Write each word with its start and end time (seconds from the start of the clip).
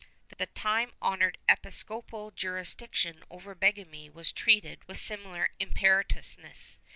^ 0.35 0.37
The 0.39 0.47
time 0.47 0.93
honored 0.99 1.37
episcopal 1.47 2.31
jurisdiction 2.31 3.23
over 3.29 3.53
bigamy 3.53 4.09
was 4.09 4.31
treated 4.33 4.79
with 4.87 4.97
similar 4.97 5.49
imperiousness. 5.59 6.79